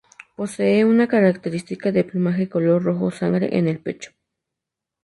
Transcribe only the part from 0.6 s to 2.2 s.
una característica de